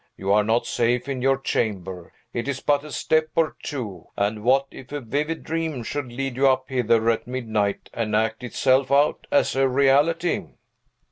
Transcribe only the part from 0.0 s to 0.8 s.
You are not